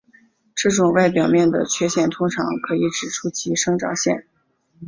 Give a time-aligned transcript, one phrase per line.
[0.55, 4.25] 这种外表面的缺陷通常可以指出其生长线。